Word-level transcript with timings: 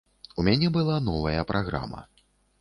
У 0.39 0.45
мяне 0.47 0.71
была 0.77 0.95
новая 1.09 1.45
праграма. 1.53 2.01